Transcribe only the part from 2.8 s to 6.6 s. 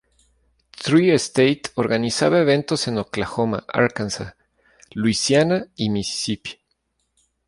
en Oklahoma, Arkansas, Luisiana y Mississippi.